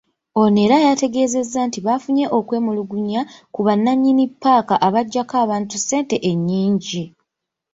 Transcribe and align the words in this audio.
Ono 0.41 0.57
era 0.65 0.77
yategeezezza 0.87 1.59
nti 1.67 1.79
baafunye 1.85 2.25
okwemulugunya 2.37 3.21
ku 3.53 3.59
bannanyini 3.65 4.25
ppaaka 4.31 4.75
abaggyako 4.87 5.35
abantu 5.43 5.71
essente 5.79 6.15
ennyingi. 6.29 7.03